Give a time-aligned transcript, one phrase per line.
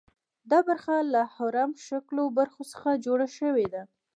[0.51, 3.81] دا برخه له هرم شکلو برخو څخه جوړه شوې ده.